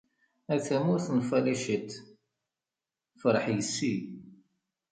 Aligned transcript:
A 0.53 0.57
tamurt 0.65 1.07
n 1.17 1.19
Falicit, 1.29 1.89
freḥ 3.21 3.45
yes-i! 3.55 3.95